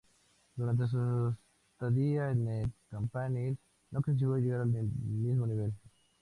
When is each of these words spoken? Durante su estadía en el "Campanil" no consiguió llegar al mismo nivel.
Durante 0.55 0.87
su 0.87 1.35
estadía 1.73 2.31
en 2.31 2.47
el 2.47 2.73
"Campanil" 2.89 3.55
no 3.91 4.01
consiguió 4.01 4.35
llegar 4.37 4.61
al 4.61 4.67
mismo 4.69 5.45
nivel. 5.45 5.73